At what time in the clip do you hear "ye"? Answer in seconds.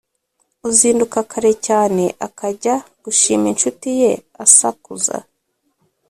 4.01-4.11